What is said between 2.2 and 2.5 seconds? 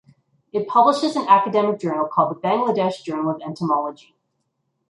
the